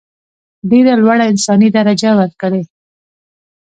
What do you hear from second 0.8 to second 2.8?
لوړه انساني درجه ورکړي.